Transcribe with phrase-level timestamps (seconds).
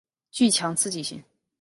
[0.31, 1.23] 具强刺激性。